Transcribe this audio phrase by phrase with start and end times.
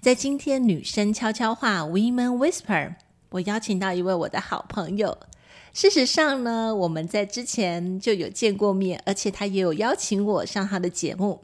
[0.00, 2.94] 在今天女生悄悄话 Women Whisper，
[3.30, 5.18] 我邀请到一位我的好朋友。
[5.72, 11.42] 事实上呢，我们在之前就有见过面，而且他也有邀请我上他的节目。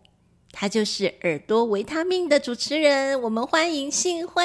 [0.58, 4.42] 他就是耳朵维他命的主持人，我们欢迎幸会。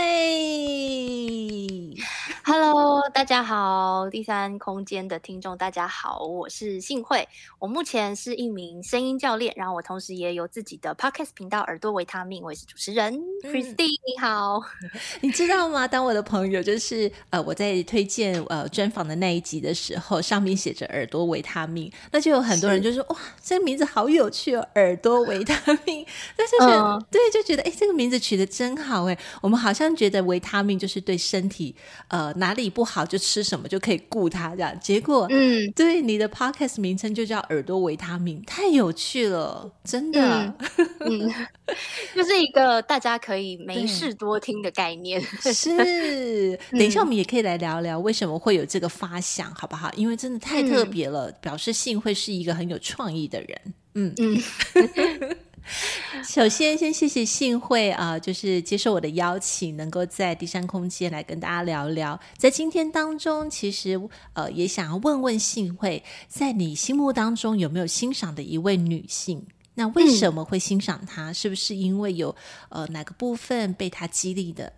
[2.44, 7.26] Hello，大家好，第三空间的听众大家好，我是幸会。
[7.60, 13.14] 我目前是一名声音教练，然后我同时也有自己的 Podcast 频道耳朵维他命，我也是主持人。
[13.46, 13.76] 嗯、Christine
[14.06, 14.62] 你好，
[15.22, 15.88] 你知道吗？
[15.88, 26.01] 当我的朋友就是呃我在推荐呃专访的那一集的时候，上面写着耳朵维他命，那就有很多人就说哇，这个名字好有趣哦，耳朵维他命。
[26.36, 29.18] 但是觉得、嗯、对，就觉得哎，这个名字取得真好哎。
[29.42, 31.76] 我们好像觉得维他命就是对身体，
[32.08, 34.78] 呃，哪里不好就吃什么就可以顾它这样。
[34.80, 40.54] 结果，嗯，对，你的 podcast 名称就叫耳朵维他命，太有趣了，真的，
[41.00, 41.34] 嗯，嗯
[42.16, 45.22] 就是一个大家可以没事多听的概念。
[45.22, 49.92] 是， 等一下我们也可以来聊聊为什么会有这个发想，好不好？
[49.96, 53.74] 因为真的太特别了，嗯、表示信会是一个很有创意的人。
[53.96, 54.42] 嗯嗯。
[56.24, 62.20] 首先，先谢谢幸会啊，就是接受我的邀请，能够在第三空间来跟大家聊聊。
[62.38, 64.00] 在今天当中，其实
[64.34, 69.48] 呃，也想要问问幸会，在你心目当中有没有欣赏的一位女性？
[69.76, 71.30] 那为什么会欣赏她？
[71.30, 72.36] 嗯、是不是因为有
[72.70, 74.74] 呃哪个部分被她激励的？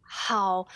[0.00, 0.66] 好，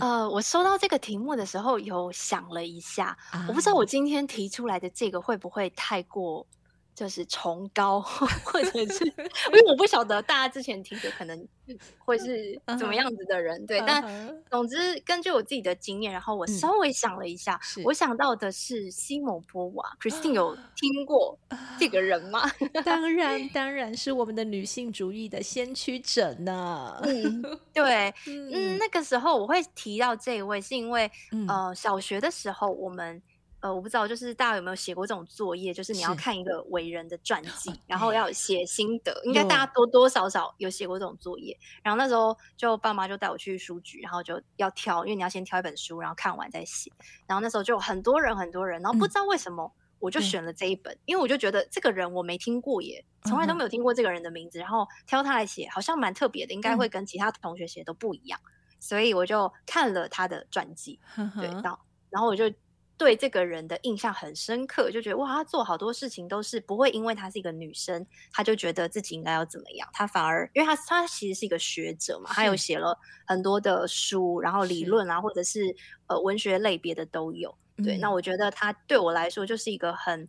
[0.00, 6.46] 呃，我收到这个题目的时候，有想了一下，啊、我不知道我今天提出来的这个会不会太过。
[6.96, 11.46] 就是崇高，或者是因为我不晓得大家之前听的可能
[11.98, 13.78] 会是怎么样子的人，对。
[13.86, 14.02] 但
[14.50, 19.84] 总之，根据我自己的经验，然后我稍微想了一下，我想到的是西蒙波娃。
[20.00, 21.38] Christine 有听过
[21.78, 22.50] 这个人吗？
[22.82, 26.98] 当然，当然是我们的女性主义的先驱者呢。
[27.02, 27.42] 嗯，
[27.74, 31.10] 对， 嗯，那个时候我会提到这一位，是因为
[31.46, 33.20] 呃，小学的时候我们。
[33.60, 35.72] 呃，我不知道，就是大家有没有写过这种作业？
[35.72, 39.18] 就是你要看一个伟人的传记， 然后要写心得。
[39.24, 41.58] 应该大家多多少少有写过这种作业。
[41.82, 46.92] 然后那时候就爸妈就带我去书局，然后就要挑，因为你要先挑一本书，然后看完再写。
[47.26, 54.58] 然后那时候就有很多人，很多人，然后不知道为什么我就选了这一本，嗯、因为我就觉得这个人我没听过耶，从来都没有听过这个人的名字。
[54.58, 58.38] 然后挑他来写，好像蛮特别的，应该会跟其他同学写的都不一样。
[58.78, 61.00] 所以我就看了他的传记，
[61.40, 61.80] 对，到
[62.10, 62.52] 然后我就。
[62.98, 69.86] 对这个人的印象很深刻，就觉得哇，他做好多事情都是不会因为她是一个女生，他就觉得自己应该要怎么样。
[69.92, 75.76] 他反而，因为他他其实是一个学者嘛，他有写了很多的书，然后理论啊，或者是
[76.06, 77.54] 呃文学类别的都有。
[77.84, 80.26] 对，嗯、那我觉得他对我来说就是一个很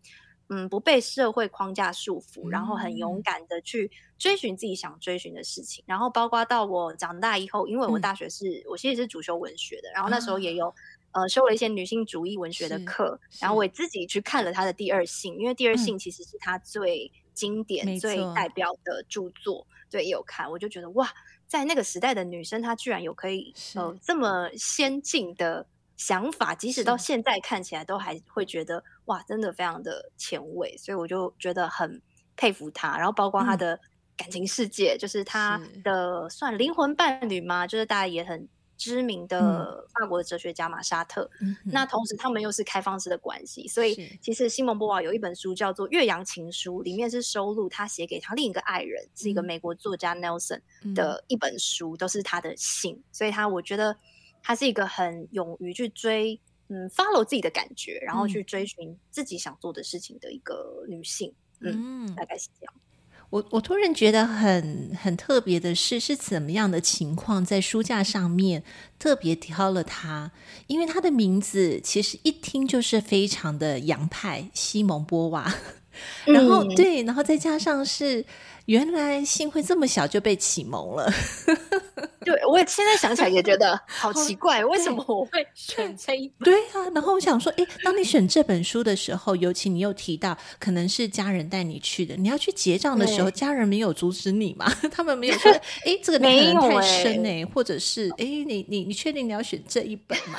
[0.49, 5.81] 嗯不被社会框架束缚，然后很勇敢的去追寻自己想追寻的事情。
[5.87, 10.73] 然后包括到我长大以后，因为我大学是、嗯、我其实是主修文学的，然后那时候也有。
[11.13, 19.65] 呃，修了一些女性主义文学的课，然后我也自己去看了他的《第二性》，因为《第二性》其实是他最经典、嗯、最代表的著作。
[19.89, 21.09] 对，也有看，我就觉得哇，
[21.47, 30.77] 在那个时代的女生，她居然有可以呃这么先进的想法，即使到现在看起来都还会觉得哇，真的非常的前卫。
[30.77, 32.01] 所以我就觉得很
[32.35, 32.97] 佩服她。
[32.97, 33.79] 然后包括她的
[34.15, 37.65] 感情世界，嗯、就是她的算灵魂伴侣吗？
[37.65, 38.47] 就是大家也很。
[38.77, 41.29] 知名的法国的哲学家马，沙特。
[41.41, 50.61] 嗯、那同时，他们又是开放式的关系，所以其实西蒙波娃有一本书叫做《岳阳情书》，里面是收录他写给他另一个爱人，是一个美国作家 Nelson
[50.93, 53.03] 的一本书，都是他的信。
[53.11, 53.97] 所以，他我觉得
[54.41, 61.33] 他是一个很勇于去追，嗯，follow 自己的感觉，然后去追寻自己想做的事情的一个女性。
[61.61, 62.73] 嗯，嗯大概是这样。
[63.29, 68.63] 我我突然觉得很很特别的是，是怎么样的情况在书架上面
[68.97, 70.31] 特别挑了他？
[70.67, 75.53] 因为他的名字其实一听就是非常的洋派，西蒙波娃。
[76.25, 78.23] 然后、嗯、对，然后再加上是
[78.65, 81.11] 原来幸会这么小就被启蒙了。
[82.27, 86.43] 对，我现在想起来也觉得好奇怪，为什么我会选这一本？
[86.43, 94.69] 对啊，然后我想说，哎，当你选这本书的时候，尤其你又提到可能是家人带你去的，你要去结账的时候，家人没有阻止你吗？
[94.91, 95.49] 他们没有说，
[95.87, 100.37] 哎，这个可能太深哎，或者是哎，你你你确定你要选这一本吗？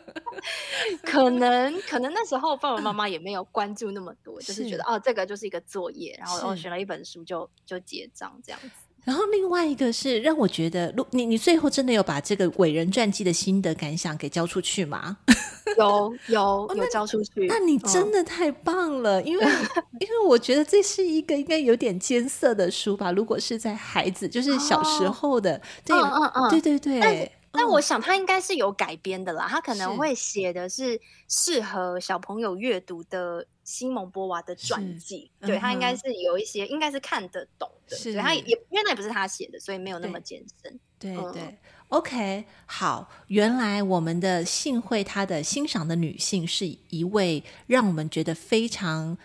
[1.02, 8.68] 可能可能那时候爸爸妈妈也没有关注那么多，就是觉得哦，这个就是一个作业，然后我选了一本书就就结账这样子。
[9.04, 15.16] 然后另外一个是让我觉得，你你最后真的有把这个伟人传记的心得感想给交出去吗？
[15.78, 17.46] 有有有交出去。
[17.46, 19.44] 那你真的太棒了，因为
[20.00, 23.12] 因为我觉得这是一个应该有点艰涩的书吧？
[23.12, 27.32] 如果是在孩子就是小时候的，对，嗯嗯，对对对。
[27.50, 40.80] 但我想他应该是有改编的啦，他可能会写的是适合小朋友阅读的西蒙波娃的传记，对，他应该是有一些，应该是看得懂的，对，他也因为那也不是他写的，所以没有那么艰深。
[40.98, 49.18] 对对，OK，好，原来我们的幸会她的欣赏的女性是一位让我们觉得非常。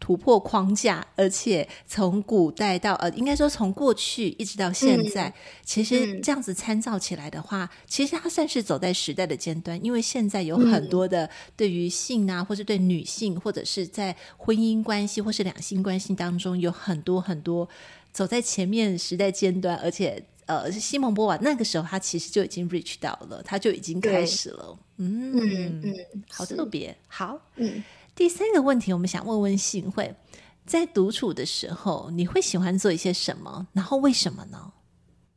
[0.00, 5.32] 突破框架，而且从古代到呃，应该说从过去一直到现在，嗯、
[5.62, 9.78] 其实这样子参照起来的话，嗯、其实它算是走在时代的尖端。
[9.84, 17.68] 因为现在有很多的对于性啊，嗯、或是对女性，或者是在婚姻关系或是两性关系当中，有很多很多
[18.10, 19.76] 走在前面时代尖端。
[19.76, 24.76] 而且呃，西蒙波娃那个时候他其实就已经 reach 到了，他就已经开始了。
[24.96, 25.94] 嗯嗯嗯，
[26.28, 27.84] 好特别，好嗯。
[28.20, 30.14] 第三个问题，我们想问问信慧，
[30.66, 33.66] 在独处的时候，你会喜欢做一些什么？
[33.72, 34.74] 然后为什么呢？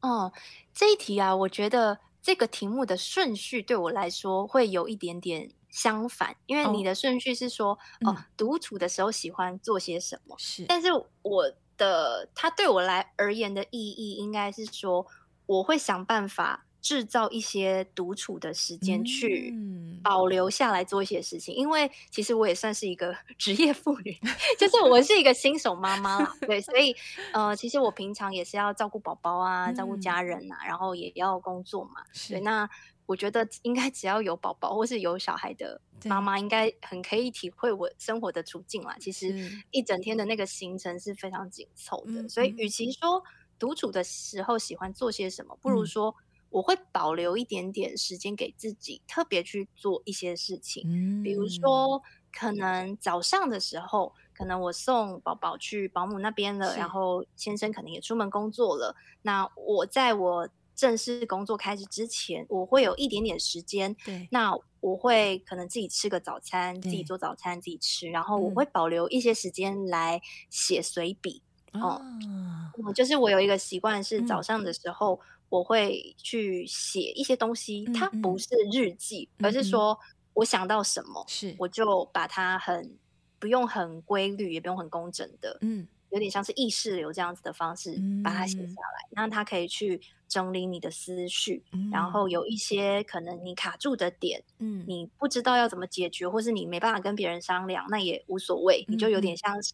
[0.01, 0.33] 哦，
[0.74, 7.71] 这一题啊，我觉得这个题目的顺序对我来说会有一点点相反，因为你的顺序是说，
[8.01, 10.36] 哦，哦，独处的时候喜欢做些什么？
[10.38, 10.89] 是，但是
[11.21, 15.07] 我的它对我来而言的意义，应该是说，
[15.45, 16.65] 我会想办法。
[16.83, 19.56] 制造一些独处的时间去
[20.03, 24.13] 保留下来做一些事情，嗯、因为其实我也算是一个 职业妇女，
[24.59, 26.94] 就是我是一个新手妈妈啦，对，所以
[27.31, 32.69] 呃，其实我平常也是要照顾宝宝啊，照顾家人啊，嗯、然后也要工作嘛，对，那
[33.06, 38.97] 我觉得应该只要有宝宝或是有小孩的妈妈，应该很可以体会我生活的处境啦。
[39.00, 39.33] 其实
[39.71, 43.24] 一整天的那个行程是非常紧凑的，嗯、所以与其说
[43.57, 46.13] 独处的时候喜欢做些什么，不如说。
[46.53, 50.83] 我会保留一点点时间给自己，特别去做一些事情。
[50.85, 52.00] 嗯，比如说，
[52.31, 58.95] 可能早上的时候，可能我送宝宝去保姆那边了，然后先生可能也出门工作了。
[59.23, 63.95] 那我在我正式工作开始之前，我会有一点点时间。
[64.05, 70.21] 对，那我会可能自己吃个早餐，自己做早餐自己吃，然后我会保留一些时间来
[70.51, 71.41] 写随笔。
[71.75, 75.15] 嗯、哦，就是我有一个习惯是早上的时候。
[75.15, 79.95] 嗯我会去写一些东西，它不是日记，而是说
[80.33, 81.53] 我想到什么，是。
[81.59, 82.97] 我就把它很
[83.38, 99.71] 不用很规律，也不用很工整的，嗯，有点像是意识流这样子的方式把它写下来，那它可以去整理你的思绪，嗯、然后有一些可能你卡住的点，嗯，你不知道要怎么解决，或是你没办法跟别人商量，那也无所谓，你就有点像是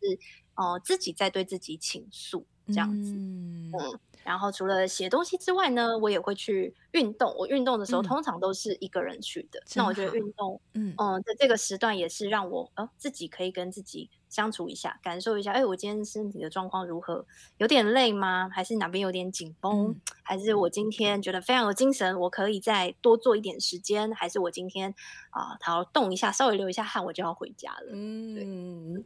[0.56, 3.72] 哦、呃、自己在对自己倾诉这样子，嗯。
[4.24, 7.34] 嗯然后除了写东西之外呢，我也会去运动。
[7.38, 9.60] 我运动的时候通常都是一个人去的。
[9.60, 17.26] 嗯、那我觉得运动，嗯嗯，在这个时段也是让我呃自己可以跟自己相处一下，感受一下，哎，我今天身体的状况如何？
[17.58, 18.48] 有点累吗？
[18.54, 19.88] 还是哪边有点紧绷？
[19.88, 24.14] 嗯、还是我今天觉得非常有精神，我可以再多做一点时间？
[24.14, 24.94] 还是我今天
[25.32, 27.92] 啊，好、呃、动一下，稍微流一下汗，我就要回家了？
[27.92, 29.04] 嗯，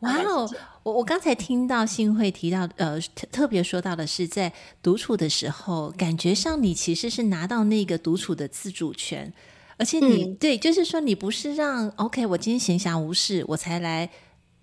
[0.00, 0.48] 哇哦，
[0.82, 4.52] 我我刚才听到信慧提到，呃，特特别说到的是在
[4.82, 9.32] 独处的时候，感觉上你其实是拿到那个独处的自主权，
[9.78, 14.10] 而且你、嗯、对，就是说你不是让 OK，我今天闲暇无事，我才来。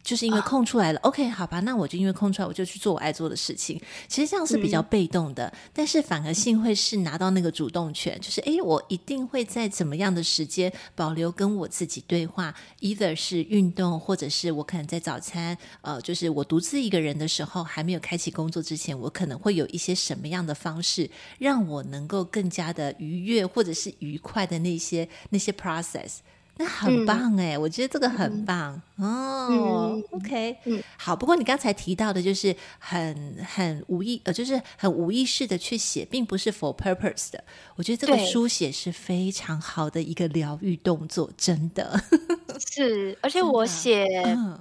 [0.03, 3.81] 就是因为空出来了、oh.，OK，好吧，那我就因为空出来，我就去做我爱做的事情。
[4.07, 26.17] 其实这样是比较被动的，嗯、但是反而幸会是拿到那个主动权，就是诶，我一定会在怎么样的时间保留跟我自己对话，either 是运动，或者是我可能在早餐，呃，就是我独自一个人的时候，还没有开启工作之前，我可能会有一些什么样的方式，让我能够更加的愉悦或者是愉快的那些那些 process。
[26.55, 29.99] 那很棒哎，我觉得这个很棒哦。
[30.11, 30.55] OK，
[30.97, 31.15] 好。
[31.15, 37.43] 不过你刚才提到的，就是很很无意呃，就是很无意识的去写，并不是 for purpose 的。
[37.75, 41.99] 我觉得这个书写是非常好的一个疗愈动作，真的
[42.69, 43.17] 是。
[43.21, 44.07] 而且我写，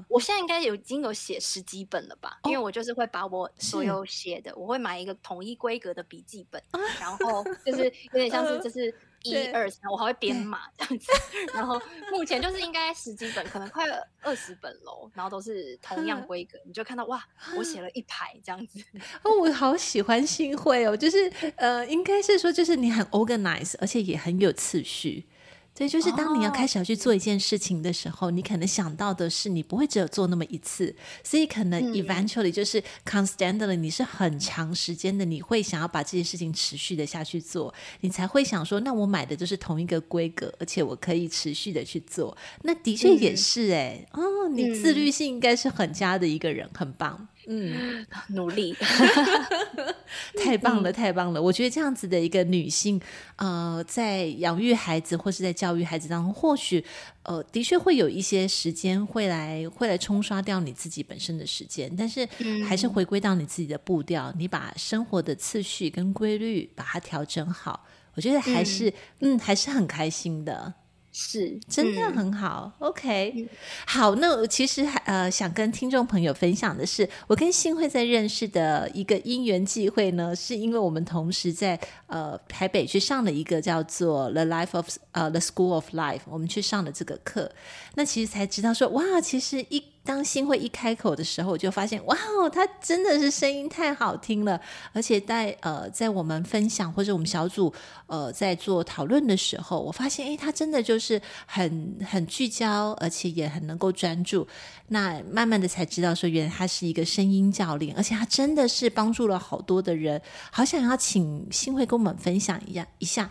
[0.09, 2.39] 我现在应该有已经有写十几本了吧？
[2.45, 6.63] 因为我就是会把我所有写的，我会买一个统一规格的笔记本，
[6.99, 8.95] 然后就是有点像是 就是。
[9.25, 11.13] 一二三，我还会编码这样子，
[11.55, 13.87] 然后目前就是应该十几本，可能快
[14.21, 17.25] 二十本喽，然后都是同样规格，你就看到哇，
[17.57, 18.83] 我写了一排这样子。
[19.23, 25.27] 哦，我好喜欢新会哦，就是呃，应该是说就是你很 organize，而且也很有次序。
[25.75, 42.37] 所以，就是当你要开始要去做一件事情的时候，哦、你可能想到的是，你不会只有做那么一次，所以可能 eventually 就是 constantly，你是很长时间的，你会想要把这件事情持续的下去做，你才会想说，那我买的就是同一个规格，而且我可以持续的去做。
[42.63, 47.29] 那的确也是哎、欸，嗯、哦，你自律性应该是很佳的一个人，很棒。
[47.49, 48.75] 嗯， 努力，
[50.39, 51.41] 太棒了，太棒了！
[51.43, 53.01] 我觉得这样子的一个女性，
[53.37, 56.85] 呃，在养育孩子或是在教育孩子当中，或许
[57.25, 62.29] 呃，的确会有一些时间会来会来冲刷掉你自己本身的时间，但是
[62.69, 68.89] 还是回归到你自己的步调，你把生活的次序跟规律把它调整好，我觉得还是
[69.21, 70.75] 嗯，嗯，还是很开心的。
[71.13, 72.73] 是，真的很好。
[72.81, 73.49] 嗯、OK，、嗯、
[73.87, 87.53] 好，那我其实还呃想跟听众朋友分享的是，我跟新慧在认识的一个因缘际会呢，是因为我们同时在呃台北去上了一个叫做 The Life of 呃 The School of Life，我们去上了这个课，
[87.95, 89.92] 那其实才知道说，哇，其实一。
[90.05, 94.61] 当新会一开口的时候，我就发现哇哦，他真的是声音太好听了，
[94.93, 97.73] 而且在呃，在我们分享或者我们小组
[98.09, 104.47] 呃在做讨论的时候，我发现诶，他真的就是很很聚焦，而且也很能够专注。
[104.89, 110.21] 那慢慢的才知道说，原来他是一个声音教练，而且他真的是帮助了好多的人。
[110.51, 113.31] 好想要请新会跟我们分享一下一下，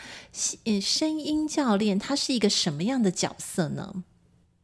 [0.63, 4.03] 嗯声音教练他是一个什么样的角色呢？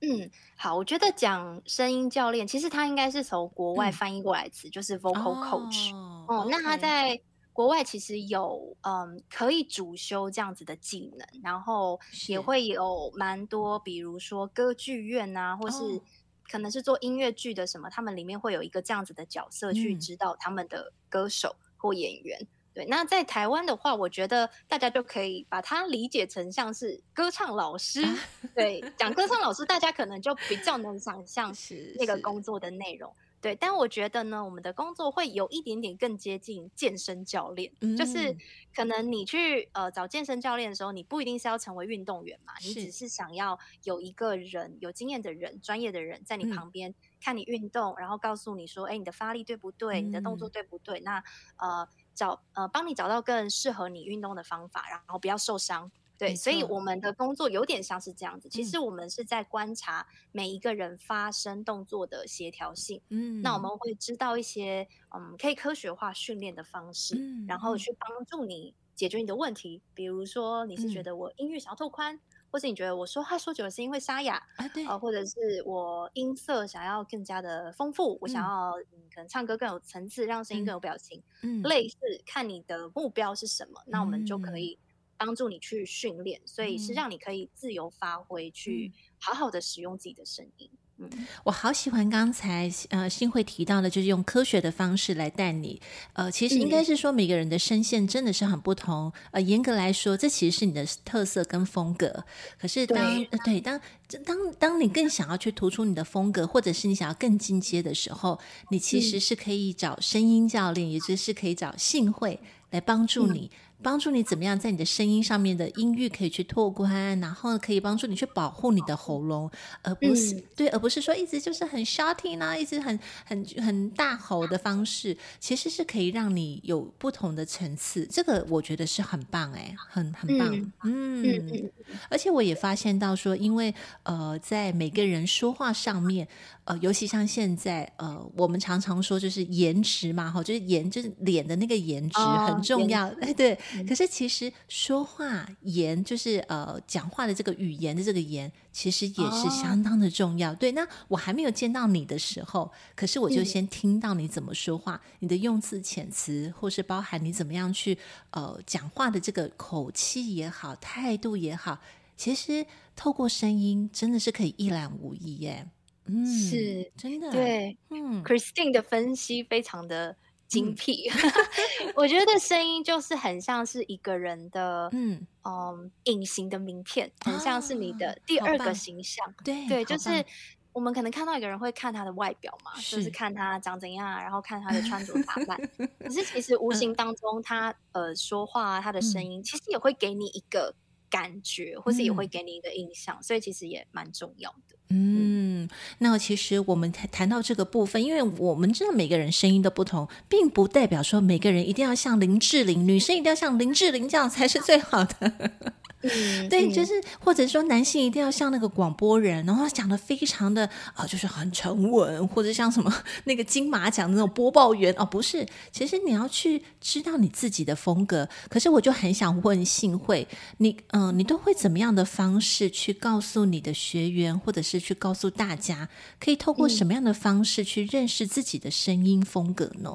[0.02, 0.30] 嗯。
[0.60, 5.96] 好，我觉得讲声音教练，其实他应该是从国外翻译过来词，嗯、就是 vocal coach。
[6.28, 7.20] 哦，那他在
[7.54, 16.02] 国外其实有嗯可以主修这样子的技能，然后也会有蛮多，比如说歌剧院啊，或是
[16.50, 22.38] 可能是做音乐剧的什么，哦、他们里面会有一个这样子的角色去指导他们的歌手或演员。
[22.42, 22.48] 嗯
[22.78, 28.06] 对，那在台湾的话，我觉得大家就可以把它理解成像是歌唱老师。
[28.54, 31.52] 对，讲歌唱老师，大家可能就比较能想象
[31.98, 33.12] 那个工作的内容。
[33.40, 38.36] 对，但我觉得呢，我们的工作会有一点点更接近健身教练，嗯、就是
[38.76, 43.08] 可能你去呃找健身教练的时候，你不一定是要成为运动员嘛，你只是。
[43.08, 50.02] 想要有一个人有经验的人、专业的人在你旁边看你运动，嗯、然后告诉你说，哎，你的发力对不对？
[50.02, 51.00] 嗯、你的动作对不对？
[51.02, 51.24] 那
[51.58, 51.88] 呃。
[52.18, 55.92] 找呃，帮你找到更适合你运动的方法，然后不要受伤。
[56.18, 58.50] 对，所以我们的工作有点像是这样子。
[58.50, 63.00] 其实我们是在观察每一个人发声动作的协调性。
[63.10, 69.84] 嗯，那我们会知道一些嗯可以科学化训练的方式，嗯、然后去帮助你解决你的问题。
[69.94, 72.16] 比如说，你是觉得我音域想要拓宽。
[72.16, 72.20] 嗯
[72.58, 74.68] 或是你觉得我说话说久了声音会沙哑啊？
[74.70, 81.22] 对，呃，或者是我音色想要更加的丰富，嗯、我想要嗯，可能唱歌更有层次，让声音更有表情。
[81.44, 84.80] 嗯，类似看你的目标是什么，嗯、那我们就可以
[85.18, 90.68] 帮助你去训练，嗯、所以是让你可以自由发挥，去好好的使用自己的声音。
[91.00, 91.10] 嗯，
[91.44, 95.80] 我好喜欢刚才呃新会提到的，就是用科学的方式来带你。
[96.14, 99.14] 呃，其实应该是说每个人的声线真的是很不同。
[99.32, 102.26] 呃，严格来说，这其实是你的特色跟风格。
[102.60, 103.80] 可是当对，当
[104.26, 108.40] 当当你更想要去突出你的风格，或者是你想要更进阶的时候，
[108.70, 112.40] 你其实是可以找声音教练，也就是可以找信会
[112.72, 113.52] 来帮助你。
[113.54, 119.50] 嗯帮助你怎么样在你的声音上面的音域可以去拓宽，然后可以帮助你去保护你的喉咙，
[119.84, 128.06] 而不是、嗯、对，而不是说一直就是很 shouting 啊，一直很很很大吼的方式，其实是可以让你有不同的层次。
[128.06, 130.54] 这个我觉得是很棒哎，很很棒，
[130.84, 131.72] 嗯，嗯嗯
[132.10, 136.28] 而且我也发现到说，因为呃，在每个人说话上面。
[136.68, 143.58] 呃，尤其像现在，呃，我们常常说就是颜值嘛，哈，就是颜，就是脸的那个颜值很重要， 哎，对。
[143.88, 150.54] 可是其实说话颜，就是呃，讲话的这个语言的这个颜，其实也是相当的重要。
[150.56, 157.98] 对，那我还没有见到你的时候，可是我就先听到你怎么说话，你的用字遣词，或是包含你怎么样去
[158.32, 161.80] 呃讲话的这个口气也好，态度也好。
[162.18, 165.66] 其实透过声音真的是可以一览无遗耶。
[166.08, 167.30] 嗯，是真的。
[167.32, 170.16] 对，嗯，Christine 的分析非常的
[170.48, 171.10] 精辟。
[171.10, 179.26] 嗯、 我觉得声音就是很像是一个人的，嗯嗯，隐形的名片，很像是你的第二个形象。
[179.28, 180.26] 啊、对对，就是。
[180.74, 185.60] 我们可能看到一个人会看他的外表嘛，是就是看他长怎样，然后看他的穿着打扮。
[185.98, 190.76] 可是其实无形当中他，他呃说话，他的声音，其实也会给你一个
[191.10, 194.67] 感觉，嗯、或是也会给你一个印象，所以其实也蛮重要的。
[194.90, 195.68] 嗯，
[195.98, 205.52] 那其实我们谈到这个部分，因为我们知道每个人声音的不同，并不代表说每个人一定要像林志玲，女生一定要像林志玲这样才是最好的。
[206.02, 210.64] 嗯，对，就是或者说男性一定要像那个广播人，然后讲的非常的
[210.94, 212.94] 啊、呃，就是很沉稳，或者像什么
[213.26, 218.30] 那个金马奖的那种播报员哦，不是，其实你要去知道你自己的风格。
[218.48, 220.28] 可是我就很想问信会，
[220.60, 225.90] 你嗯、呃，你都会怎么样的方式去告诉你的学员，或者是去告诉大家，
[226.20, 229.92] 可以透过什么样的方式去认识自己的声音风格呢？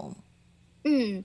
[0.82, 1.22] 嗯，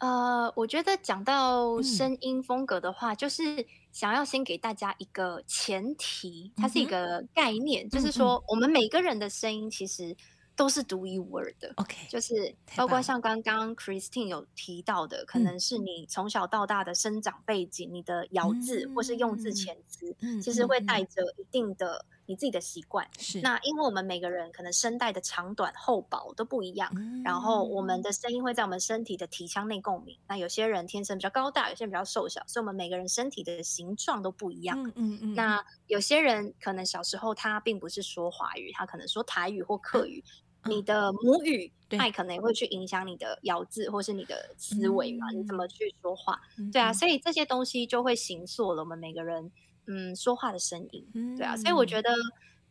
[0.00, 3.64] 呃，我觉得讲到声音风格的话，嗯、就是。
[3.98, 10.16] 想要先给大家一个前提，它是一个概念，嗯、就是说，我们每个人的声音其实
[10.54, 11.72] 都是独一无二的。
[11.78, 22.06] OK，就是包括像刚刚 Christine 有提到的，可能是你从小到大的生长背景、嗯、你的咬字、嗯、或是用字遣词，嗯、其实会带着一定的。
[22.28, 30.14] 你自己的习惯是那，因为我们每个人可能声带的长短厚薄都不一样，嗯、然后我们的声音会在我们身体的体腔内共鸣。
[30.28, 34.78] 那有些人天生比较高大，有些人比较瘦小，所以我们每个人身体的形状都不一样。
[34.78, 40.22] 嗯嗯，嗯那有些人可能小时候他并不是说华语，他可能说台语或客语。
[40.64, 45.28] 嗯、你的母语，那可能也会去影响你的咬字或是你的思维嘛？
[45.30, 46.38] 嗯、你怎么去说话？
[46.58, 49.50] 嗯、对啊，所以这些东西就会形塑了我们每个人。
[49.88, 52.10] 嗯，说话的声音，对啊，所以我觉得，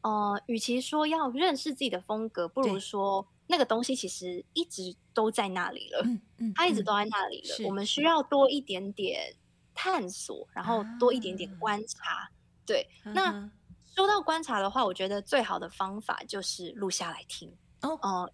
[0.02, 7.68] 呃，与其说要认识自己的风格，不如说那个东西其实一直都在那里了，嗯嗯，它一直都在那里了。
[7.68, 9.36] 我们需要多一点点
[9.74, 12.30] 探索，然后多一点点观察。
[12.66, 13.50] 对，那
[13.96, 17.52] 说到观察的话，我觉得最好的方法就是录下来听。
[17.82, 18.32] 哦，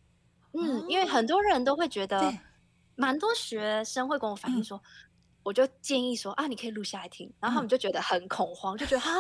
[0.52, 2.34] 嗯，因为很多人都会觉得，
[2.96, 4.82] 蛮多学生会跟我反映说。
[5.44, 9.12] 我就建议说啊，你可以录下来听，然后他们就觉得很恐慌，嗯、就觉得哈，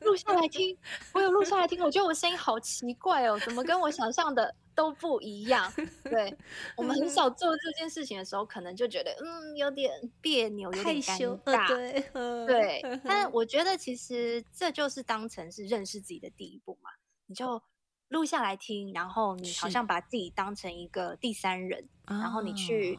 [0.00, 0.76] 录下来听，
[1.14, 5.72] 我有录下来听，我觉得我声音好奇怪哦，怎么跟我想象的都不一样？
[6.02, 6.36] 对，
[6.76, 12.00] 我们很少做这件事情的时候，可能就觉得嗯，有点别扭，有点尴尬，对，
[12.46, 13.00] 对。
[13.04, 16.90] 但 我觉得其实这就是当成是认识自己的第一步嘛，
[17.26, 17.62] 你就
[18.08, 22.98] 录下来听，然后你好像把自己当成一个第三人，然后你去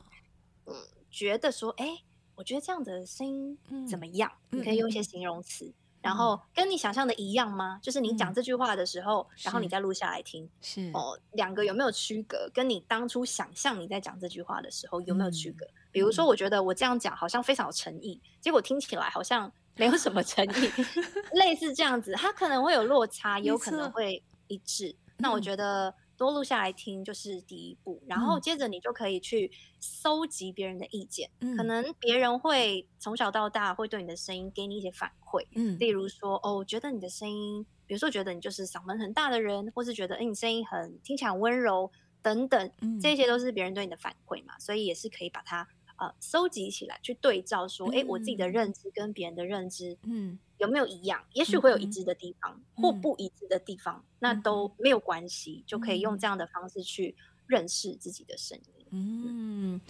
[0.68, 0.74] 嗯，
[1.10, 1.86] 觉得说哎。
[1.86, 2.06] 诶
[2.42, 3.56] 我觉得这样的声音
[3.88, 4.32] 怎么样？
[4.50, 7.76] 嗯、你可以用一些形容词，嗯、然后跟你想象的一样吗？
[7.76, 12.50] 嗯、就是你讲这句话的时候，嗯、然后你再录下来听，是哦，两个有没有区隔？
[12.52, 15.64] 跟你当初想象你在讲这句话的时候有没有区隔？
[15.68, 20.72] 嗯、比如说，我觉得我这样讲好像非常有诚意，嗯、结果听起来好像没有什么诚意，
[21.38, 24.96] 类似这样子，它可能会有落差，也有可能会一致。
[25.18, 25.94] 那我觉得。
[26.22, 31.28] 多录下来听就是第一步，然后接着你就可以去搜集别人的意见。
[31.40, 45.68] 嗯、可能别人会从小到大会对你的声音给你一些反馈，嗯，例如说哦，我觉得你的声音，比如说觉得你就是嗓门很大的人，或是觉得哎，你声音很听起来很温柔等等，嗯、这些都是别人对你的反馈嘛，所以也是可以把它
[46.02, 50.38] 呃搜集起来去对照说，说哎、嗯，我自己的认知跟别人的认知，嗯。
[50.62, 51.20] 有没有一样？
[51.34, 57.16] 也许会有一致的地方，嗯、或不一致的地方，嗯、那都没有关系，嗯、就可以用这样的方式去
[57.48, 58.86] 认识自己的声音。
[58.92, 59.82] 嗯，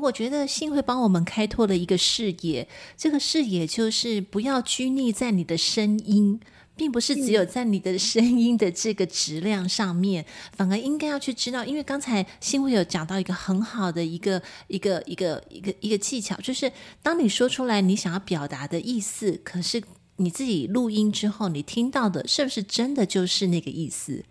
[0.00, 6.40] 我觉得信会帮我们开拓了一个视野，这个视野就是不要拘泥在你的声音，
[6.76, 16.70] 并不是只有在你的声音的这个质量上面，嗯、反而应该要去知道，因为刚才新会有讲到一个很好的一个一个一个一个一个技巧，就是
[17.02, 19.82] 当你说出来你想要表达的意思，可是。
[20.16, 24.24] 你自己录音之后，你听到的是不是真的就是那个意思？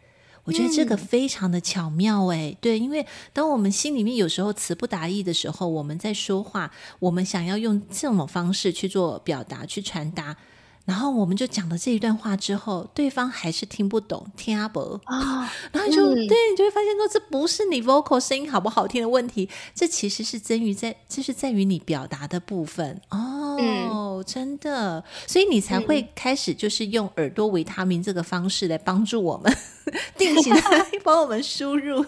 [0.46, 10.38] 我觉得这个非常的巧妙诶，嗯、对，因为当我们心里面有时候词不达意的时候，我们在说话，我们想要用这种方式去做表达、去传达，
[10.86, 15.00] 然后我们就讲了这一段话之后，对方还是听不懂，听阿伯。
[15.06, 23.02] 啊， 然后就、嗯、对，你就会发现说，这不是你 vocal 声音好不好听的问题，这其实是在于在，这是在于你表达的部分。
[23.10, 23.43] 哦。
[23.90, 29.52] 哦，嗯、真的，所以你才会开始就是用耳朵维他命这个方式来帮助我们，
[29.86, 30.62] 嗯、 定期的
[31.04, 32.06] 帮我们输入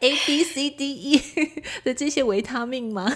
[0.00, 1.22] A B C D E
[1.84, 3.10] 的这些维他命吗？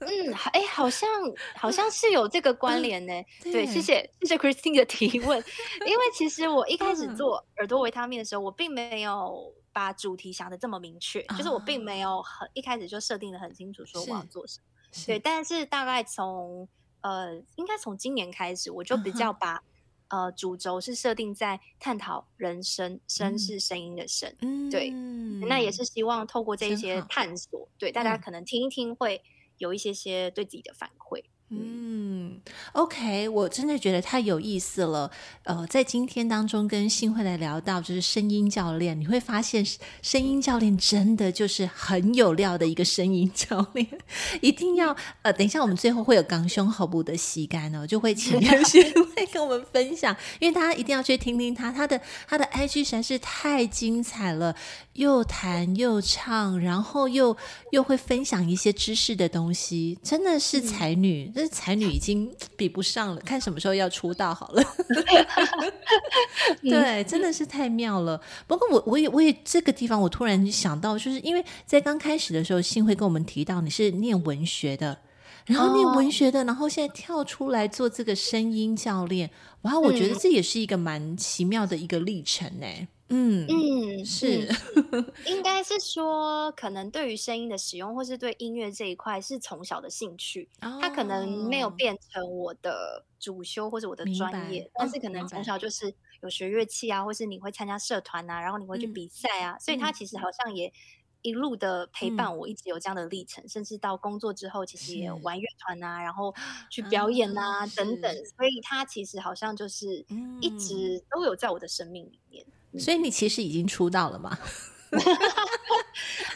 [0.00, 1.08] 嗯，哎，好像
[1.56, 3.12] 好像是有这个关联呢。
[3.44, 5.42] 嗯、对，谢谢谢谢 Christine 的提问，
[5.86, 9.52] 因为其实我一开始做耳朵维他命的时候，我并没有。
[9.72, 14.64] 把主题想的这么明确，啊、就是我并没有很一开始就设定的很清楚，说我要做什么。
[15.06, 16.68] 对，但是大概从
[17.00, 19.62] 呃，应该从今年开始，我就比较把、
[20.08, 24.34] 嗯、呃主轴是设定在探讨人声，声是声音的声。
[24.40, 24.90] 嗯，对，
[25.48, 25.84] 那也是。
[25.84, 29.22] 希望透过这一些探索，对大家可能听一听，会
[29.58, 31.24] 有一些些对自己的反馈。
[31.52, 32.40] 嗯
[32.74, 35.10] ，OK，我真的觉得太有意思了。
[35.42, 39.66] 呃，在今天当中跟新会来聊到就是声音教练，你会发现
[40.00, 43.84] 声音教练真的就是很有料的一个声音教练。
[44.40, 54.54] 一定要呃，等一下我们最后会有港胸喉部的吸干哦，就会请信慧跟我们分享，因为大家一定要去听听他，他的他的 IG 实在是太精彩了，
[54.92, 57.36] 又弹又唱，然后又
[57.72, 61.32] 又会分享一些知识的东西，真的是才女。
[61.34, 64.62] 嗯这才女已经比不上了，看什么时候要出道好了。
[66.60, 68.20] 对，真的是太妙了。
[68.46, 74.98] 不过我我也我也这个地方，我突然想到，就是因为在刚开始的时候，信会跟我们提到你是念文学的，
[75.46, 79.30] 然后念文学的，然后现在跳出来做这个声音教练，
[79.62, 82.66] 哇，我觉得这也是一个蛮奇妙的一个历程呢。
[83.10, 84.48] 嗯嗯，是，
[85.26, 95.58] 应该是说，可能对于声音的使用，或是对音乐这一块，是从小的兴趣，它可能没有变成我的主修或者我的专业，但是可能从小。
[95.58, 95.92] 就是
[96.22, 100.30] 有学乐器啊，或是你会参加社团啊，然后你会去比赛啊，所以他其实好。
[100.30, 100.72] 像也
[101.22, 106.32] 一路的陪伴我，一直有这样的历程，甚至到工作之后，其实也有玩乐团啊，然后
[106.70, 110.06] 去表演啊等等，所以他其实好像就是
[110.40, 112.46] 一直都有在我的生命里面。
[112.78, 114.38] 所以你其实已经出道了吗？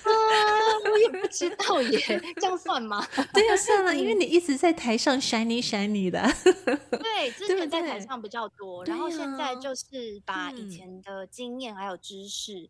[0.04, 0.10] 啊，
[0.90, 1.98] 我也不知道耶，
[2.36, 3.04] 这样算吗？
[3.32, 6.20] 对呀，算了，因为你一直在台上 shiny shiny 的。
[6.90, 12.68] 对，之前在台上比较多，然后现在就是把以前的经验还有知识。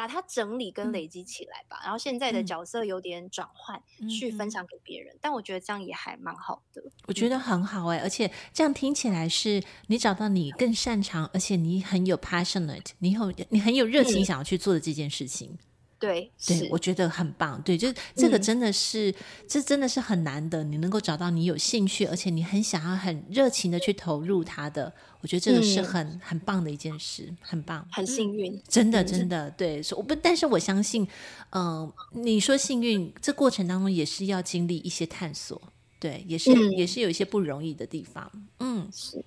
[0.00, 5.14] 把它整理跟累积起来吧，嗯、然后现在的角色有点转换，嗯、去分享给别人。
[5.14, 15.58] 嗯、但我觉得这样也还蛮好的，我觉得很好哎、欸，而且这样听起来是你找到你更擅长，而且你很有 passionate，你有你很有热情想要去做的这件事情。
[16.00, 17.60] 嗯对，对，我觉得很棒。
[17.62, 19.14] 对，就这个真的是，嗯、
[19.46, 20.64] 这真的是很难的。
[20.64, 28.54] 你能够找到你有兴趣，而且你很想要、很热情的去投入它的，我觉得这个是很、嗯、很棒的一件事，很棒，很幸运。
[28.54, 29.82] 嗯、真的，真的，对。
[29.94, 31.06] 我不，但是我相信，
[31.50, 35.60] 嗯、呃，你说幸运，这过程当中也是要经历一些探索。
[36.00, 39.22] 对，也是、嗯、也是有一些不容易的地方，嗯，是。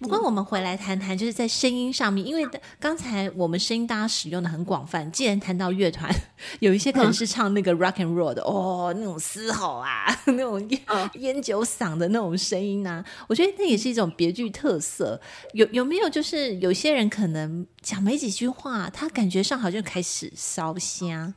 [0.00, 2.44] 不过我们回来谈谈，就是在声音上面，因为
[2.80, 5.08] 刚才我们声音大家使用的很广泛。
[5.12, 6.12] 既然谈到乐团，
[6.58, 15.20] 有一些可能是唱那个 rock and roll 的，嗯、哦，那种嘶吼啊， 那种烟、嗯、烟酒嗓的那种声音啊，我觉得那也是一种别具特色。
[15.52, 21.32] 有有没有就是有些人可能讲没几句话，他感觉上好像开始烧香，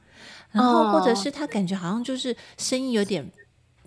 [0.52, 3.32] 然后或者是他感觉好像就是声音有点。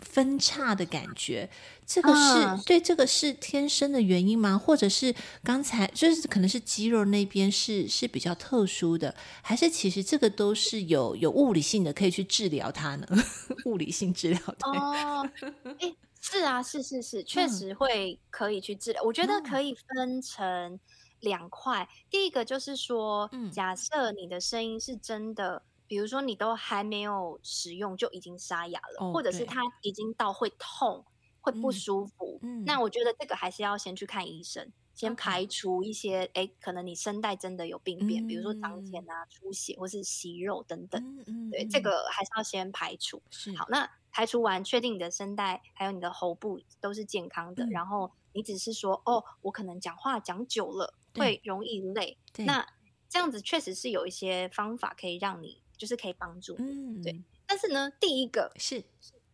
[0.02, 1.48] 分叉的感觉，
[1.86, 4.58] 这个是、uh, 对，这个是天生的原因吗？
[4.58, 13.06] 或者是刚才就是可能是肌肉那边是是比较特殊的，还是其实这个都是有有物理性的可以去治疗它呢？
[13.64, 15.30] 物理性治疗对哦，
[15.78, 19.02] 哎、uh, 是啊，是是是，确实会可以去治疗。
[19.02, 20.78] 嗯、我觉得可以分成
[21.20, 25.62] 两块，嗯、第一个就是说，假设你的声音是真的。
[25.92, 31.04] 比如说，你都还没有使用就已经沙哑了，哦、或者是它已经到会痛、
[31.38, 43.22] 会不舒服，那我觉得这个还是要先去看医生，先排除一些，哎可能你声带真的有病变，嗯、比如说长茧啊、出血或是息肉等等，嗯嗯、对，这个还是要先排除。
[43.28, 52.66] 是好，那排除完，确定你的声带还有你的喉部都是健康的，嗯、然后你只是说，哦，我可能讲话讲久了会容易累，那。
[53.12, 55.61] 这样子确实是有一些方法可以让你。
[55.82, 57.20] 就是可以帮助，嗯，对。
[57.44, 58.80] 但是呢，第一个是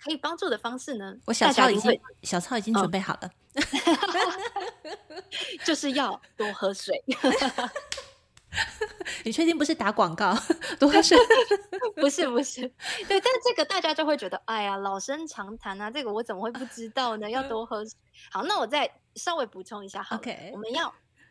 [0.03, 3.31] 可以帮助的方式呢，我小超已经小超已经准备好了，
[5.63, 7.05] 就是要多喝水。
[9.27, 10.35] 你确定不是打广告？
[10.81, 11.19] 多喝水？
[11.97, 12.63] 不是不是，
[13.07, 13.21] 对。
[13.21, 17.29] 但是这个大家就会觉得，哎呀，老生常谈啊，这个我怎么会不知道呢？
[17.29, 17.93] 要多喝水。
[18.31, 20.89] 好，那我再稍微补充一下，好，OK，我们要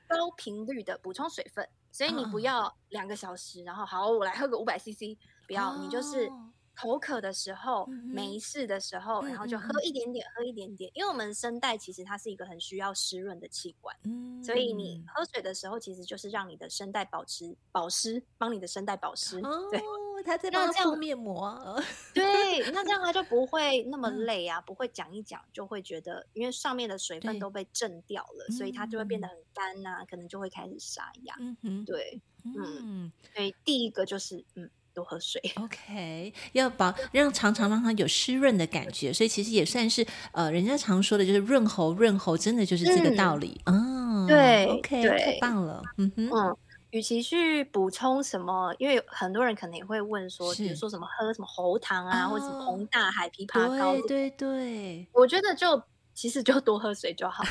[0.08, 1.68] 高频率的补充水分。
[1.92, 6.30] 所以你不要两个小时，然后好，我来喝个五百 CC，不要，你就是
[6.76, 10.92] 口渴的时候、嗯、没事的时候，然后就喝一点点，嗯、喝一点点。
[10.94, 19.40] 因为我们声带其实它是一个很需要湿润的器官，嗯，所以你喝水的时候，其实就是让你的声带保持保湿，帮你的声带保湿。
[19.40, 19.70] 哦，
[20.18, 21.82] 对，它在那敷面膜。
[22.14, 31.36] 对，那这样他就不会那么累啊，嗯、不会讲一讲就会觉得，因为上面的水分都被震掉了，所以它就会变得很干呐、啊，可能就会开始沙哑。
[31.40, 32.20] 嗯哼，对。
[32.44, 35.42] 嗯，所以第一个就是嗯，多喝水。
[35.58, 43.60] OK，要保让常常让它有湿润的感觉，所以其实也算是呃，人家常说的就是润喉，润喉真的就是这个道理。
[43.66, 45.82] 嗯，哦、对，OK，对太棒了。
[45.98, 46.58] 嗯哼，嗯，
[46.92, 55.82] 与其去补充什么，因为很多人可能也会问说，比如说什么喝什么喉糖啊，哦、或者什么红大海、枇杷膏，对对对，我觉得就。
[56.18, 57.50] 其实就多喝水就好了。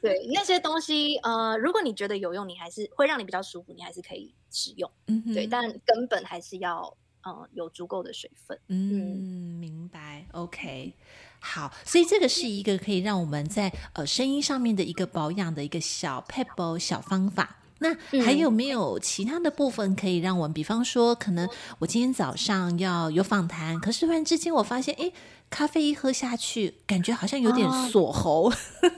[0.00, 4.88] 对，那些东西，呃，如果你觉得有用，你还是会让你比较舒服，你还是可以使用。
[5.08, 8.56] 嗯哼，对，但根本还是要，嗯，有足够的水分。
[8.68, 10.24] 嗯，明白。
[10.30, 10.94] OK，
[11.40, 17.56] 好，所以这个是一个可以让我们在呃声音上面的一个保养的一个小 pebble 小方法。
[17.78, 25.12] 那还有没有其他的部分可以让我们，比方说，可能我今天早上要有访谈，可是突然之间我发现，哎，
[25.50, 28.50] 咖啡一喝下去，感觉好像有点锁喉，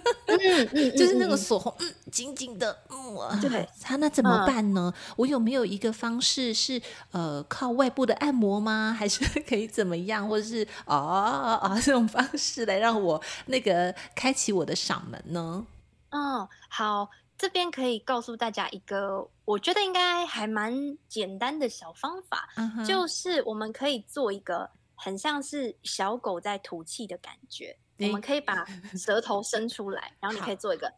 [0.96, 4.94] 就是那个锁喉，嗯，紧紧的，嗯，对，他那怎么办呢？
[5.16, 8.94] 我有没有一个方式是，呃，靠外部的按摩吗？
[8.96, 15.66] 还是可以怎么样，或者是啊啊这种方式来让我那个开启我的嗓门呢？
[16.10, 17.10] 嗯，好。
[17.38, 22.84] 这边可以告诉大家一个，我觉得应该还蛮简单的小方法，uh huh.
[22.84, 27.78] 就是我们可以做一个很像是小狗在吐气的感觉。
[27.98, 28.64] 欸、我们可以把
[28.98, 30.88] 舌头伸出来，然后你可以做一个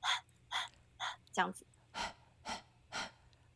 [0.00, 0.22] 好
[1.32, 1.66] 这样子。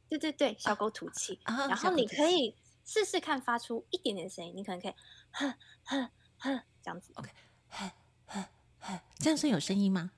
[0.08, 1.38] 对对对，小狗吐气。
[1.44, 1.68] Uh huh.
[1.68, 4.94] 然后你可以试试看发出一点点声音，你可能可以
[5.30, 7.12] 哼哼哼这样子。
[7.14, 7.30] OK，
[9.20, 10.10] 这样算有声音吗？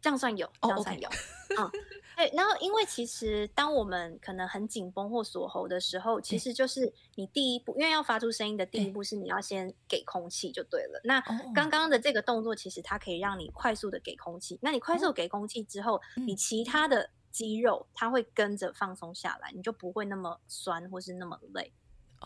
[0.00, 1.08] 这样算有，这样算有。
[1.08, 1.16] Oh.
[1.58, 1.70] 嗯，
[2.16, 2.30] 对。
[2.34, 11.00] 然后，因为其实当我们可能很紧绷或锁喉的时候，其实就是你第一步，因为要发出声音的第一步是你要先给空气就对了。
[11.04, 11.20] 那
[11.54, 14.58] 刚刚的这个动作，其实它可以让你快速的给空气。
[14.62, 21.72] 那你快速给空气之后，你其他的肌肉它会跟着放松下来，你就不会那么酸或是那么累。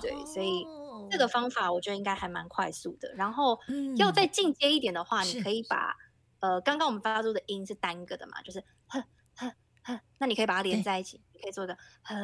[0.00, 0.66] 对，所以
[1.10, 3.12] 这个方法我觉得应该还蛮快速的。
[3.14, 3.58] 然后
[3.96, 5.96] 要再进阶一点的话，你可以把。
[6.42, 9.02] 呃，刚刚我们发出的音是单个的嘛，就是呵
[9.36, 9.52] 呵
[9.84, 12.14] 呵，那你可以把它连在一起，你可以做一个呵，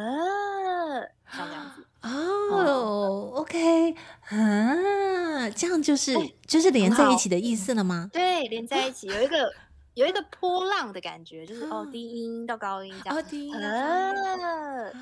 [1.32, 1.86] 像这样子。
[2.02, 3.92] 哦、oh，OK，
[4.30, 8.10] 啊，这样就是、欸、就是连在一起的意思了吗？
[8.12, 9.52] 对，连在一起有一个
[9.94, 13.16] 有一个波浪的感觉，就是哦，低音到高音这样。
[13.16, 13.52] 哦，低音。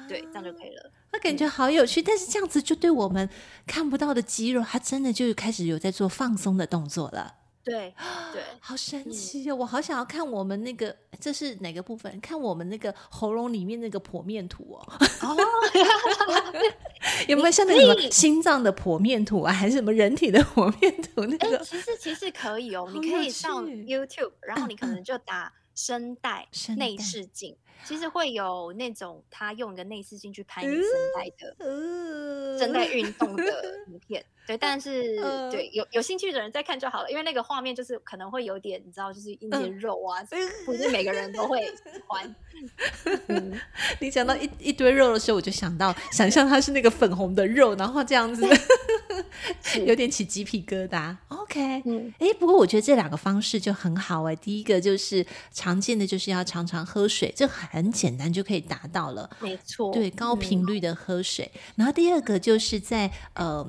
[0.09, 0.93] 对，这样就可以了。
[1.11, 3.31] 那感觉好有趣，但是这样子就对我们
[3.67, 7.37] 看不到的肌肉，它真的就开始有在做放松的动作了。
[7.67, 7.93] 对
[8.33, 9.57] 对，好神奇哦！
[9.57, 12.21] 嗯、我好想要看我们那个，这是哪个部分？
[12.21, 14.93] 看我们那个喉咙里面那个剖面图哦。
[15.23, 15.37] 哦，
[17.27, 21.59] 有没有像那个什么心脏的剖面图啊，还是什么人体的剖面图那个？
[21.65, 27.57] 其实其实可以哦，你可以上 YouTube，然后你可能就打声带内视镜。
[27.85, 31.55] 其实会有那种他用一个内视镜去拍你声带的
[32.59, 33.45] 声带运动的
[33.87, 35.17] 影片，对，但是
[35.51, 40.23] 对有有兴趣的人再看就好了，因为那个画面就是可能会有点，你知道，就是一些肉啊，
[40.65, 42.35] 不是每个人都会喜欢。
[44.01, 48.47] 你讲到一一堆肉的时候，我就想到想象它是那个粉红的肉，然后这样子，
[49.85, 51.15] 有点起鸡皮疙瘩。
[51.29, 54.37] OK， 嗯，哎，不过我觉得这两个方式就很好哎。
[54.37, 59.29] 第一个就是常见的，就是要常常喝水，这很简单就可以达到了。
[59.41, 61.51] 没错，对，高频率的喝水。
[61.53, 63.67] 嗯、然后第二个就是在呃。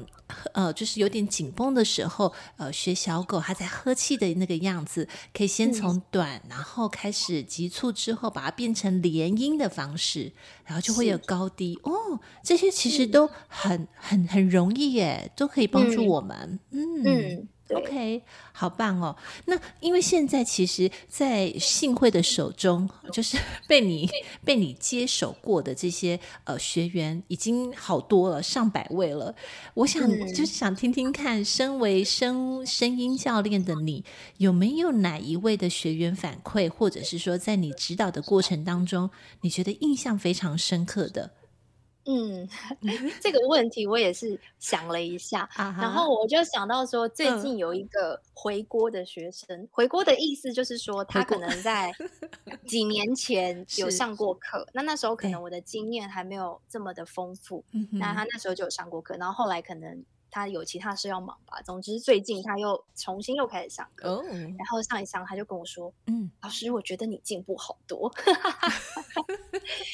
[0.53, 10.31] 呃，就是有点紧绷的时候，呃，学小狗它在呵气的那个样子，可以先从短，嗯、然后开始急促，之后把它变成连音的方式，
[10.65, 12.19] 然后就会有高低哦。
[12.43, 16.59] 这些其实都很很很容易耶，都可以帮助我们。
[16.71, 17.03] 嗯。
[17.05, 18.21] 嗯 OK，
[18.53, 19.15] 好棒哦！
[19.45, 24.09] 那因为现在其实，在信会的手中，就是 被你
[24.45, 29.35] 被你接手过的这些呃学员已经好多了，上百位了。
[29.73, 34.05] 我想、嗯、就是想听听看，身为声声音教练的你，
[34.37, 39.09] 有没有哪一位的学员反馈，或者是说在你指导的过程当中，
[39.41, 41.31] 你觉得印象非常深刻的？
[42.07, 42.47] 嗯，
[43.21, 51.93] 这个问题我也是想了一下，然后我就想到说，最近有一个回锅的学生，回锅的意思就是说，他可能在
[52.67, 55.37] 几年前有上过课，那那时候可能。
[55.37, 61.61] 我的经验还没有这么的丰富，那他那时候就有上过课，然后后来可能他有其他事要忙吧。
[61.61, 64.25] 总之最近他又重新又开始上课，oh.
[64.25, 68.11] 然后上一上他就跟我说：“嗯，老师，我觉得你进步好多。”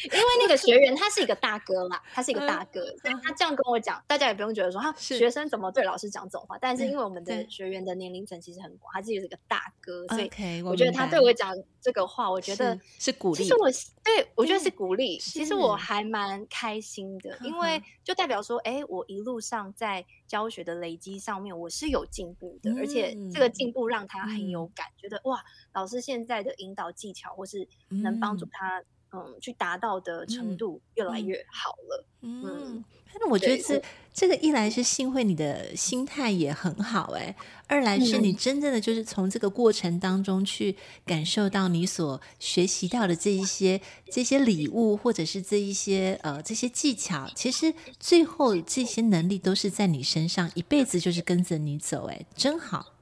[0.04, 6.58] 因为那个学员他是一个大哥啦，他是一个大哥，所以他这样跟我讲，大家也不用觉得说他学生怎么对老师讲这种话。
[6.60, 13.43] 但是因为我们的学员的年龄层其实很广，他自己是一个大哥，所以我觉得他对我讲这个话，我觉得是，是鼓励。
[13.43, 13.69] 其实我
[14.04, 25.39] 对我觉得是鼓励，其实我还蛮开心的，因为就代表说，哎、欸，我一路上在教学的累积上面，我是有进步的，嗯、而且这个进步让他很有感，嗯、觉得哇，
[25.74, 28.84] 老师现在的引导技巧或是能帮助他。
[29.13, 32.06] 嗯，去达到的程度越来越好了。
[32.21, 32.84] 嗯，嗯，
[33.19, 37.36] 那我觉得这这个一来是幸会你的心态也很好哎、欸，
[37.67, 52.93] 二来是你真正的就是从这个过程当中去感受到你所学习到的这一些这些礼物，或者是这一些呃这些技巧，其实最后这些能力都是在你身上一辈子就是跟着你走哎、欸，真好。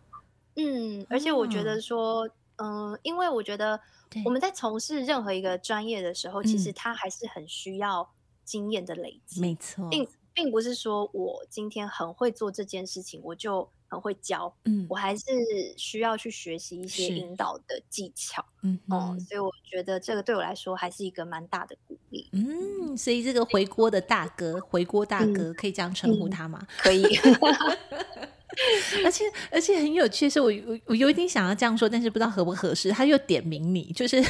[0.56, 2.28] 嗯，而且我觉得说，
[2.62, 3.80] 嗯、呃，因为我觉得。
[4.26, 8.12] 我们在从事任何一个专业的时候，其实他还是很需要
[8.44, 9.40] 经验的累积。
[9.40, 14.54] 没错，并并不是说我今天很会做这件事情，我就很会教。
[14.66, 15.24] 嗯，我还是
[15.78, 18.44] 需要去学习一些引导的技巧。
[18.64, 22.28] 嗯，哦，所以我觉得这个对我来说还是一个蛮大的鼓励。
[22.34, 26.68] 嗯，所以这个回锅的大哥，回锅大哥可以这样称呼他吗？
[26.80, 27.02] 可以。
[29.06, 32.92] 而且而且很有趣，是我我我有一点想要这样说，但是不知道合不合适。
[32.92, 34.22] 他又点名你，就是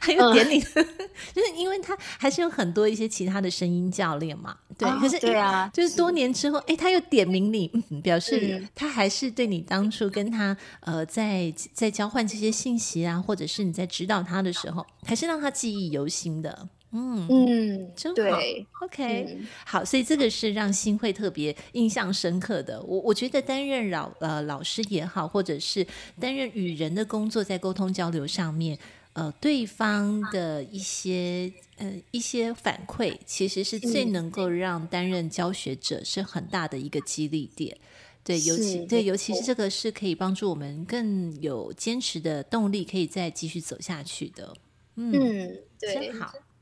[0.00, 0.86] 他又点你，嗯、
[1.34, 4.88] 就是因为他还是有很多一些其他的声音教练嘛，对。
[4.88, 16.68] 哦、可是对啊，就是多年之后，哎，他又点名你，嗯、表示他还是对你当初跟他呃在在交换这些信息啊，或者是你在指导他的时候，还是让他记忆犹新的。
[16.92, 18.36] 嗯嗯，真好。
[18.38, 22.82] 对，OK，嗯，好，所以这个是让新会特别印象深刻的。
[22.82, 25.86] 我我觉得担任老呃老师也好，或者是
[26.20, 28.78] 担任与人的工作，在沟通交流上面，
[29.14, 37.76] 呃，对方的一些呃一些反馈，其实是最能够让担任教学者是很大的一个激励点。
[38.24, 44.54] 对，尤其对，尤其是这个是可以帮助我们更有坚持的动力，可以再继续走下去的。
[44.96, 46.32] 嗯，嗯对，真好。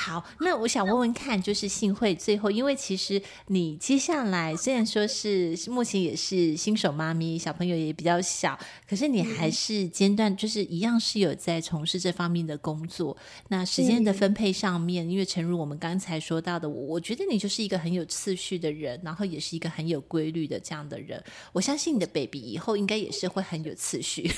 [0.00, 8.56] 好，那我想问问看，就是幸会最后，因为其实你接下来虽然说是目前也是新手妈咪，小朋友也比较小，
[8.88, 13.16] 可是你还是间断，就是一样是有在从事这方面的工作。
[13.48, 21.20] 那时间的分配上面，因为诚如我们刚才说到的，我我觉得你就是一个很有次序的人，然后也是一个很有规律的这样的人。
[21.52, 24.30] 我相信你的 baby 以后应该也是会很有次序。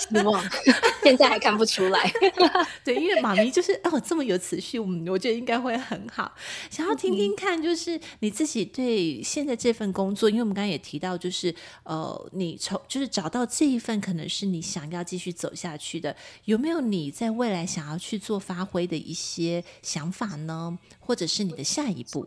[0.00, 0.44] 希望
[1.04, 2.12] 现在还看不出来。
[2.84, 4.63] 对，因为妈咪就是哦这么有次序。
[4.72, 6.34] 嗯，我觉得应该会很好。
[6.70, 20.78] 想要听听看，就是你自己对现在这份工作，因为我们刚刚也提到，就是呃，你从就是找到这一份可能是你想要继续走下去的，有没有你在未来想要去做发挥的一些想法呢？
[20.98, 22.26] 或者是你的下一步？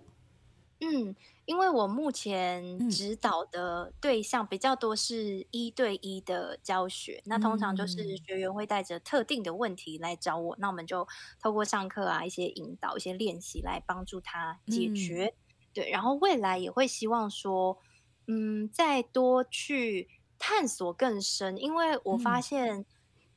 [0.82, 1.16] 嗯。
[1.48, 11.08] 因为我目前指导的对象比较多是一对一的教学，嗯、那通常就是学员会带着特定的问题来找我，嗯、那我们就
[11.42, 15.34] 透过上课啊、一些引导、一些练习来帮助他解决。
[15.38, 15.40] 嗯、
[15.74, 17.80] 对，然后未来也会希望说，
[18.28, 22.86] 嗯，再多去探索更深，因为我发现，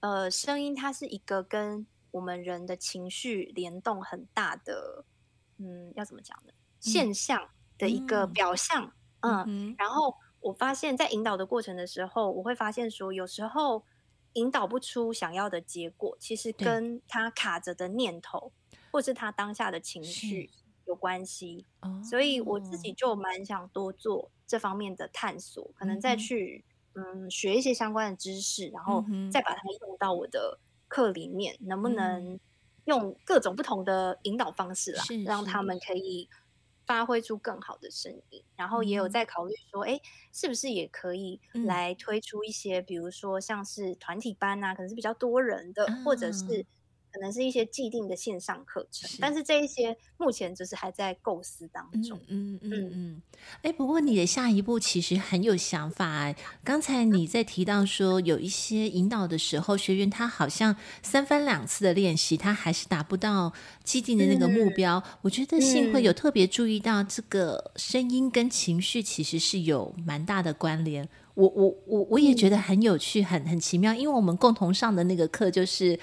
[0.01, 5.05] 嗯、呃，声音它是一个跟我们人的情绪联动很大的，
[5.59, 6.53] 嗯，要怎么讲呢？
[6.81, 7.49] 现象。
[7.81, 13.85] 嗯的一个表象，嗯，嗯，然后我发现，在引导的过程的时候，我会发现说，有时候
[14.35, 18.53] 引导不出想要的结果，其实跟他卡着的念头，
[18.93, 20.51] 或是他当下的情绪。
[20.87, 21.65] 有关系。
[22.03, 26.65] 所以我自己就蛮想多做这方面的探索，可能再去
[26.95, 32.41] 嗯学一些相关的知识，然后再把它用到我的课里面，能不能
[32.87, 35.63] 用各种不同的引导方式啦，让他。
[35.63, 36.29] 们可以。
[36.91, 40.01] 发挥出更好的声音，然后也有在考虑说，哎、嗯，
[40.33, 46.67] 是不是也可以来推出一些，嗯、比如说像是团体班啊，可能是比较多人的，嗯、或者是。
[47.13, 52.19] 可能是一些既定的线上课程，是但是这一些目前就是还在构思当中。
[52.29, 53.23] 嗯嗯嗯嗯。
[53.63, 56.37] 哎、嗯，不过你的下一步其实很有想法哎。
[56.63, 64.99] 刚才你在提到说有一些引导的时候，学员他好像三番两次的练习，他还是达不到既定的那个目标。
[64.99, 71.09] 嗯、我觉得幸会有特别注意到这个声音跟情绪其实是有蛮大的关联。
[71.35, 75.99] 我我我我也觉得很有趣，很很奇妙，因为我们共同上的那个课就是。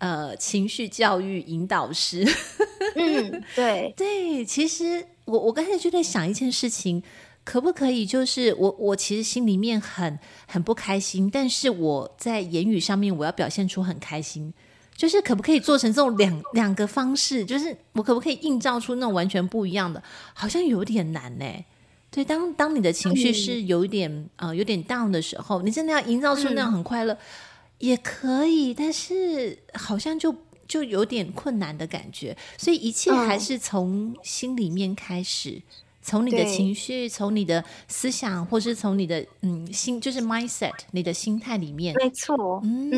[0.00, 2.26] 呃，情绪教育引导师，
[2.96, 7.02] 嗯，对对，其实我我刚才就在想一件事情，
[7.44, 8.04] 可不可以？
[8.04, 14.52] 就是我我其实心里面很很不开心，但是我在言语上面我要表现出很开心。
[14.96, 17.42] 就是可不可以做成这种两两个方式？
[17.42, 20.02] 就是我可不可以映照出那种完全不一样的？
[20.34, 21.44] 好像有点难呢。
[22.10, 27.18] 对，当当你的情绪是有一点啊、嗯呃，有点 down 的时候，你真的要营造出那种很快乐、嗯、
[27.80, 30.34] 也可以，但是好像就
[30.68, 32.36] 就有点困难的感觉。
[32.56, 35.62] 所以一切还是从心里面开始，嗯、
[36.00, 41.94] 从你的情绪，从你的思想，或是从你的嗯心，就是 mindset，你的心态里面。
[41.98, 42.90] 没错，嗯。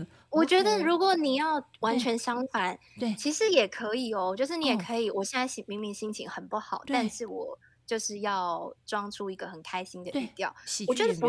[0.00, 4.32] 嗯我觉得，如果你要完全相反，对，其实也可以哦。
[4.36, 10.54] 就是你也可以，我现在明明心情很不好，但是我就是要装出一个很开心的语调。
[10.86, 11.28] 我觉得不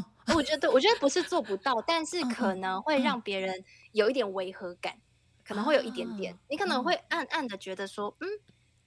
[0.00, 4.98] 是，嗯，我觉得我觉得不是做不到，但是可能会让别人有一点违和感，
[5.44, 6.38] 可能会有一点点。
[6.48, 8.28] 你可能会暗暗的觉得说，嗯，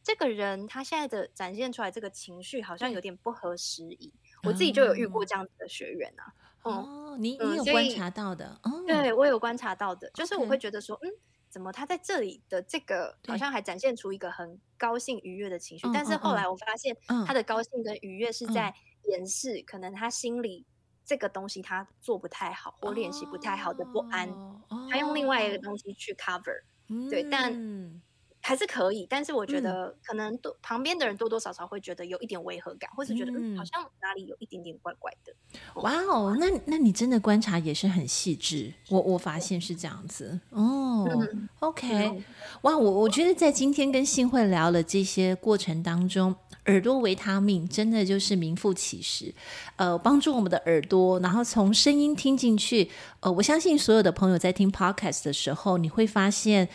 [0.03, 4.13] 这个人他现在的展现出来这个情绪好像有点不合时宜。
[4.43, 6.33] 我自己就有遇过这样子的学员啊。
[6.63, 11.09] 哦，你你有观察到的，哦，对我有观察到的，就是我会觉得说，嗯，
[11.47, 16.95] 怎么他在这里的这个好像还展现出一个很高兴愉悦的情绪，但是后来我发现
[17.27, 20.65] 他的高兴跟愉悦是在掩饰，可能他心里
[21.05, 24.27] 这个东西他做不太好或练习不太好的不安，
[24.89, 26.63] 他用另外一个东西去 cover，
[27.09, 28.01] 对，但。
[28.47, 35.33] 还是可以，但是我觉得可能多、嗯、旁边的人多多少少会觉得有一点违和感，或是觉得、嗯、好像哪里有一点点怪怪的。
[35.81, 41.09] 哇哦，那那你真的观察也是很细致，我我发现是这样子哦。
[41.09, 42.23] 嗯、OK，、嗯、
[42.61, 46.35] 哇，我我觉得在今天跟信慧聊了这些过程当中，
[46.65, 49.33] 耳朵维他命真的就是名副其实，
[49.75, 52.89] 呃，帮助我们的耳朵，然后从声音听进去，
[53.19, 56.69] 呃，我相信所有的朋友在听 Podcast 的时候，你会发现。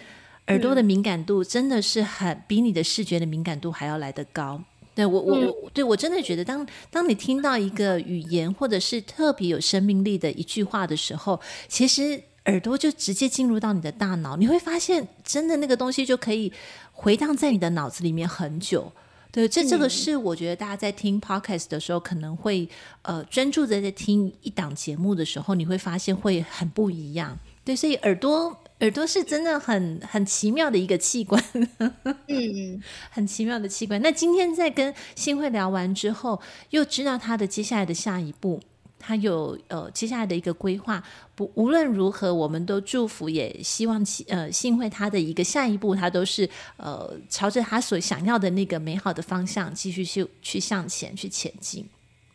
[0.46, 4.60] 耳朵的敏感度真的是很比你的视觉的敏感度还要来得高。
[4.96, 16.52] 对我，我，我，对我真的觉得当，当当你听到一个语言或者是特别有生命力的一句话的时候，其实耳朵就直接进入到你的大脑，你会发现，真的那个东西就可以
[16.90, 18.90] 回荡在你的脑子里面很久。
[19.32, 22.68] 对，这这个是我觉得大家在听 podcast 的时候，可能会
[23.02, 27.38] 呃专注的在听一档节目的时候，你会发现会很不一样。
[27.64, 28.56] 对，所以耳朵。
[28.80, 31.44] 耳朵是真的很很奇妙的一个器官，
[32.28, 34.00] 嗯，很奇妙的器官。
[34.00, 38.62] 那今天在跟新会聊完之后，又知道他的接下来的下一步，
[39.00, 41.02] 他有呃接下来的一个规划。
[41.34, 51.88] 不，无论如何，我们都祝福，也希望呃幸会他的一个下一步，他都是呃朝着他所想要的那个美好的方向继续去去向前去前进。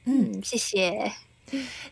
[0.06, 1.14] 嗯，谢谢。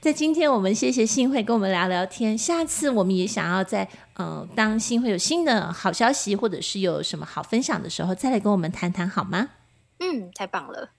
[0.01, 2.35] 在今天，我们谢谢幸会跟我们聊聊天。
[2.35, 9.51] 下次我们也想要在呃，当幸会有新的好消息，或者是有什么好分享的时候，再来跟我们谈谈好吗？
[9.99, 10.89] 嗯，太棒了，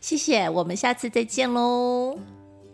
[0.00, 2.16] 谢谢，我们下次再见喽，